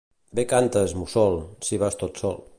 Bé 0.39 0.45
cantes, 0.53 0.95
mussol, 1.01 1.39
si 1.69 1.81
vas 1.85 2.01
tot 2.05 2.25
sol. 2.25 2.43